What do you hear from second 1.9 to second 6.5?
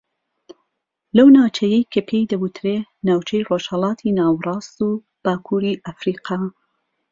کە پێی دەوتری ناوچەی ڕۆژھەڵاتی ناوەڕاست و باکووری ئەفریقا